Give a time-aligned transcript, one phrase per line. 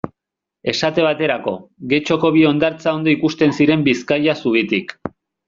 [0.71, 1.53] Esate baterako,
[1.91, 4.99] Getxoko bi hondartza ondo ikusten ziren Bizkaia zubitik.